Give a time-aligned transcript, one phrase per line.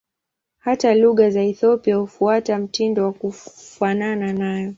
[0.59, 4.69] Hata lugha za Ethiopia hufuata mtindo wa kufanana nayo.